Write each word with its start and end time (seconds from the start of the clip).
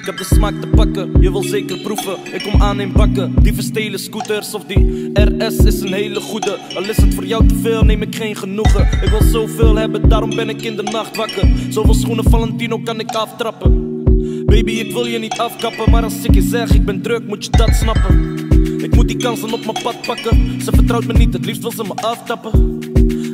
Ik 0.00 0.06
heb 0.06 0.16
de 0.16 0.24
smaak 0.24 0.60
te 0.60 0.66
pakken, 0.66 1.12
je 1.20 1.32
wil 1.32 1.42
zeker 1.42 1.78
proeven. 1.78 2.16
Ik 2.32 2.42
kom 2.42 2.62
aan 2.62 2.80
in 2.80 2.92
bakken, 2.92 3.34
die 3.42 3.54
verstelen 3.54 3.98
scooters 3.98 4.54
of 4.54 4.64
die 4.64 5.10
RS 5.12 5.56
is 5.56 5.80
een 5.80 5.92
hele 5.92 6.20
goede. 6.20 6.58
Al 6.74 6.88
is 6.88 6.96
het 6.96 7.14
voor 7.14 7.24
jou 7.24 7.46
te 7.46 7.54
veel, 7.54 7.82
neem 7.82 8.02
ik 8.02 8.16
geen 8.16 8.36
genoegen. 8.36 8.88
Ik 9.02 9.08
wil 9.08 9.22
zoveel 9.22 9.76
hebben, 9.76 10.08
daarom 10.08 10.34
ben 10.34 10.48
ik 10.48 10.62
in 10.62 10.76
de 10.76 10.82
nacht 10.82 11.16
wakker. 11.16 11.48
Zoveel 11.68 11.94
schoenen 11.94 12.30
Valentino 12.30 12.78
kan 12.78 13.00
ik 13.00 13.10
aftrappen. 13.10 14.04
Baby, 14.46 14.72
ik 14.72 14.92
wil 14.92 15.06
je 15.06 15.18
niet 15.18 15.38
afkappen, 15.38 15.90
maar 15.90 16.02
als 16.02 16.22
ik 16.22 16.34
je 16.34 16.42
zeg, 16.42 16.74
ik 16.74 16.84
ben 16.84 17.02
druk, 17.02 17.26
moet 17.26 17.44
je 17.44 17.50
dat 17.50 17.74
snappen. 17.74 18.36
Ik 18.82 18.94
moet 18.94 19.08
die 19.08 19.16
kansen 19.16 19.52
op 19.52 19.64
mijn 19.64 19.82
pad 19.82 20.00
pakken. 20.06 20.62
Ze 20.62 20.72
vertrouwt 20.74 21.06
me 21.06 21.12
niet, 21.12 21.32
het 21.32 21.44
liefst 21.44 21.62
wil 21.62 21.72
ze 21.72 21.82
me 21.82 21.94
aftappen. 21.94 22.78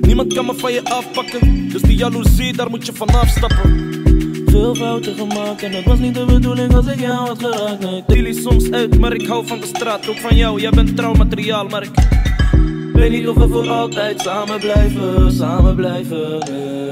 Niemand 0.01 0.35
kan 0.35 0.47
me 0.47 0.55
van 0.55 0.73
je 0.73 0.85
afpakken, 0.85 1.69
dus 1.69 1.83
die 1.83 1.97
jaloezie, 1.97 2.53
daar 2.53 2.71
moet 2.71 2.87
je 2.87 2.93
van 2.93 3.09
afstappen. 3.09 4.06
Veel 4.57 4.75
fouten 4.75 5.15
gemaakt 5.15 5.63
en 5.63 5.73
het 5.73 5.85
was 5.85 5.99
niet 5.99 6.15
de 6.15 6.25
bedoeling 6.25 6.75
als 6.75 6.87
ik 6.87 7.01
jou 7.01 7.27
had 7.27 7.39
geraakt. 7.39 7.81
Nee, 7.81 7.97
ik 7.97 8.07
deel 8.07 8.23
die 8.23 8.35
soms 8.35 8.71
uit, 8.71 8.99
maar 8.99 9.13
ik 9.13 9.27
hou 9.27 9.47
van 9.47 9.61
de 9.61 9.67
straat, 9.67 10.09
ook 10.09 10.19
van 10.19 10.37
jou. 10.37 10.61
Jij 10.61 10.71
bent 10.71 10.97
trouwmateriaal, 10.97 11.69
maar 11.69 11.83
ik 11.83 11.91
weet 12.93 13.11
niet 13.11 13.29
of 13.29 13.37
we 13.37 13.49
voor 13.49 13.69
altijd 13.69 14.21
samen 14.21 14.59
blijven, 14.59 15.33
samen 15.33 15.75
blijven. 15.75 16.39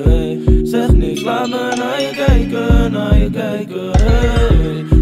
Nee. 0.05 0.61
Zeg 0.63 0.93
niks, 0.93 1.23
laat 1.23 1.49
me 1.49 1.73
naar 1.77 2.01
je 2.01 2.25
kijken, 2.27 2.93
naar 2.93 3.19
je 3.19 3.31
kijken. 3.31 3.91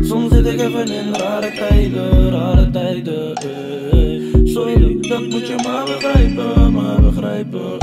Soms 0.04 0.32
zit 0.32 0.46
ik 0.46 0.60
even 0.60 0.88
in 0.88 1.14
rare 1.14 1.52
tijden, 1.52 2.30
rare 2.30 2.70
tijden. 2.70 3.32
Hey. 3.90 4.20
Sorry, 4.44 5.00
dat 5.00 5.20
moet 5.20 5.46
je 5.46 5.54
maar 5.64 5.84
begrijpen, 5.84 6.72
maar 6.72 7.00
begrijpen. 7.00 7.81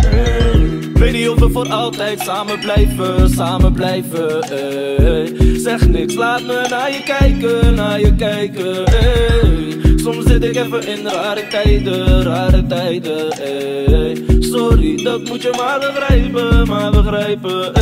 Weet 1.00 1.14
niet 1.14 1.30
of 1.30 1.40
we 1.40 1.50
voor 1.50 1.70
altijd 1.70 2.20
samen 2.20 2.60
blijven, 2.60 3.30
samen 3.30 3.74
blijven. 3.74 4.46
Hey. 4.46 5.36
Zeg 5.58 5.88
niks, 5.88 6.16
laat 6.16 6.42
me 6.42 6.66
naar 6.70 6.92
je 6.92 7.04
kijken, 7.04 7.74
naar 7.74 8.00
je 8.00 8.16
kijken. 8.16 8.84
Hey. 8.90 9.78
Soms 9.96 10.26
zit 10.26 10.44
ik 10.44 10.56
even 10.56 10.88
in 10.88 11.08
rare 11.08 11.48
tijden, 11.48 12.24
rare 12.24 12.68
tijden. 12.68 13.34
Hey. 13.34 14.24
Sorry, 14.40 15.04
dat 15.04 15.24
moet 15.24 15.42
je 15.42 15.54
maar 15.58 15.80
begrijpen, 15.80 16.68
maar 16.68 16.92
begrijpen. 16.92 17.74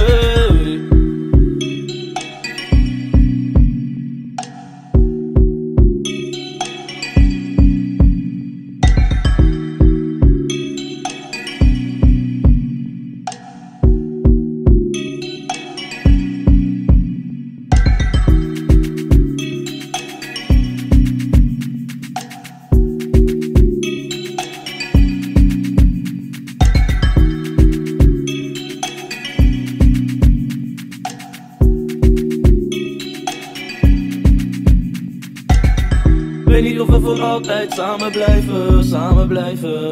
Weet 36.58 36.66
niet 36.66 36.80
of 36.80 36.88
we 36.88 37.00
voor 37.00 37.22
altijd 37.22 37.74
samen 37.74 38.12
blijven, 38.12 38.84
samen 38.84 39.28
blijven. 39.28 39.92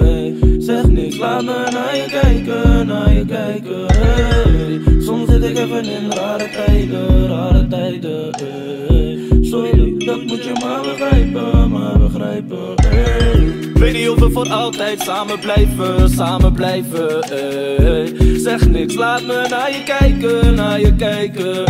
Nee. 0.00 0.56
Zeg 0.58 0.86
niks, 0.86 1.18
laat 1.18 1.44
me 1.44 1.66
naar 1.70 1.96
je 1.96 2.06
kijken, 2.20 2.86
naar 2.86 3.12
je 3.12 3.24
kijken. 3.24 3.86
Hey. 3.86 4.80
Soms 5.00 5.30
zit 5.30 5.42
ik 5.42 5.58
even 5.58 5.84
in 5.84 6.10
rare 6.10 6.48
tijden, 6.50 7.28
rare 7.28 7.66
tijden. 7.66 8.30
Hey. 8.36 9.18
Sorry, 9.42 10.04
dat 10.04 10.22
moet 10.22 10.44
je 10.44 10.52
maar 10.64 10.80
begrijpen, 10.80 11.70
maar 11.70 11.98
begrijpen. 11.98 12.74
Hey. 12.86 13.72
Weet 13.74 13.92
niet 13.92 14.08
of 14.08 14.18
we 14.18 14.30
voor 14.30 14.48
altijd 14.48 15.00
samen 15.00 15.38
blijven, 15.38 16.10
samen 16.10 16.52
blijven. 16.52 17.26
Hey. 17.28 18.14
Zeg 18.36 18.68
niks, 18.68 18.94
laat 18.94 19.26
me 19.26 19.46
naar 19.48 19.70
je 19.70 19.82
kijken, 19.84 20.54
naar 20.54 20.80
je 20.80 20.94
kijken. 20.96 21.64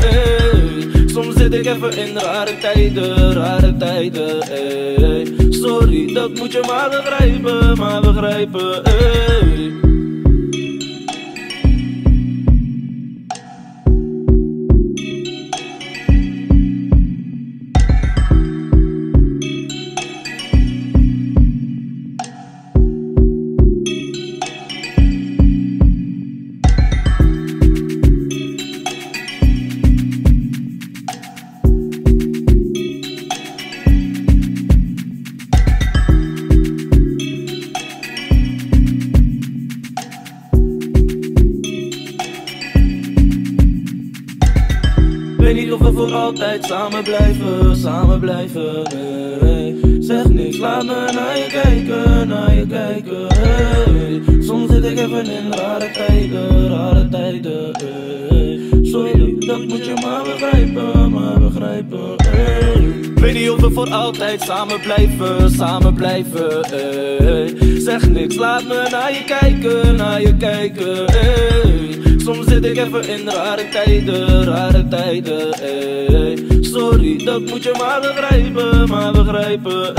Soms 1.08 1.36
zit 1.36 1.54
ik 1.54 1.66
even 1.66 1.96
in 1.96 2.18
rare 2.18 2.58
tijden, 2.58 3.32
rare 3.32 3.76
tijden. 3.76 4.46
Hey. 4.46 5.26
Sorry, 5.50 6.12
dat 6.12 6.34
moet 6.34 6.52
je 6.52 6.64
maar 6.66 6.90
begrijpen, 6.90 7.78
maar 7.78 8.00
begrijpen. 8.00 8.82
Hey. 8.82 9.87
Weet 45.48 45.56
niet 45.56 45.72
of 45.72 45.80
we 45.80 45.92
voor 45.92 46.12
altijd 46.12 46.64
samen 46.64 47.02
blijven, 47.02 47.76
samen 47.76 48.20
blijven. 48.20 48.82
Zeg 50.00 50.28
niks, 50.28 50.58
laat 50.58 50.84
me 50.84 51.10
naar 51.14 51.38
je 51.38 51.46
kijken, 51.62 52.28
naar 52.28 52.54
je 52.54 52.66
kijken. 52.66 53.26
Hey. 53.34 54.22
Soms 54.40 54.70
zit 54.70 54.84
ik 54.84 54.98
even 54.98 55.26
in 55.26 55.52
rare 55.52 55.90
tijden, 55.90 56.68
rare 56.68 57.08
tijden. 57.08 57.70
Hey. 58.28 58.60
Sorry, 58.82 59.36
dat 59.38 59.58
moet 59.58 59.84
je 59.86 59.94
maar 60.02 60.22
begrijpen, 60.22 61.10
maar 61.10 61.40
begrijpen. 61.40 62.14
Weet 63.14 63.34
niet 63.34 63.50
of 63.50 63.60
we 63.60 63.70
voor 63.70 63.90
altijd 63.90 64.40
samen 64.40 64.80
blijven, 64.80 65.50
samen 65.50 65.94
blijven. 65.94 66.64
Zeg 67.82 68.08
niks, 68.08 68.36
laat 68.36 68.62
me 68.62 68.86
naar 68.90 69.12
je 69.12 69.24
kijken, 69.24 69.96
naar 69.96 70.20
je 70.20 70.36
kijken. 70.36 71.06
Soms 72.28 72.46
zit 72.46 72.64
ik 72.64 72.76
even 72.76 73.08
in 73.08 73.28
rare 73.28 73.68
tijden, 73.68 74.44
rare 74.44 74.88
tijden. 74.88 75.58
Hey. 75.58 76.36
Sorry, 76.60 77.24
dat 77.24 77.40
moet 77.40 77.62
je 77.62 77.74
maar 77.78 78.00
begrijpen, 78.00 78.88
maar 78.88 79.12
begrijpen. 79.12 79.94